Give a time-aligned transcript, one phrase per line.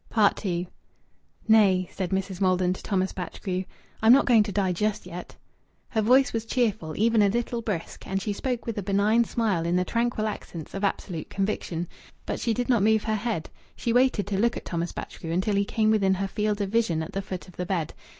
[0.43, 0.67] II
[1.47, 2.41] "Nay," said Mrs.
[2.41, 3.65] Maldon to Thomas Batchgrew,
[4.01, 5.35] "I'm not going to die just yet."
[5.89, 9.63] Her voice was cheerful, even a little brisk, and she spoke with a benign smile
[9.63, 11.87] in the tranquil accents of absolute conviction.
[12.25, 15.53] But she did not move her head; she waited to look at Thomas Batchgrew until
[15.53, 17.93] he came within her field of vision at the foot of the bed.